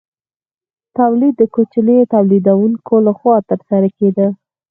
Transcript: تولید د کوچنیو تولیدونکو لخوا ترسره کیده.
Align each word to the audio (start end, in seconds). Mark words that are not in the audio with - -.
تولید 0.97 1.33
د 1.37 1.43
کوچنیو 1.55 2.09
تولیدونکو 2.13 2.93
لخوا 3.07 3.35
ترسره 3.49 3.87
کیده. 3.97 4.27